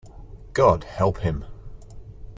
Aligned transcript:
God 0.53 0.85
help 0.85 1.17
him! 1.19 1.45